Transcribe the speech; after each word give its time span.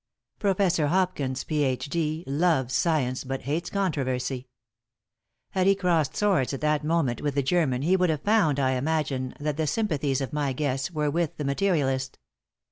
Professor 0.39 0.87
Hopkins, 0.87 1.43
Ph. 1.43 1.87
D., 1.87 2.23
loves 2.25 2.73
science 2.73 3.23
but 3.23 3.41
hates 3.43 3.69
controversy. 3.69 4.47
Had 5.51 5.67
he 5.67 5.75
crossed 5.75 6.15
swords 6.17 6.55
at 6.55 6.61
that 6.61 6.83
moment 6.83 7.21
with 7.21 7.35
the 7.35 7.43
German 7.43 7.83
he 7.83 7.95
would 7.95 8.09
have 8.09 8.21
found, 8.23 8.59
I 8.59 8.71
imagine, 8.71 9.35
that 9.39 9.57
the 9.57 9.67
sympathies 9.67 10.19
of 10.19 10.33
my 10.33 10.53
guests 10.53 10.89
were 10.89 11.11
with 11.11 11.37
the 11.37 11.45
materialist. 11.45 12.17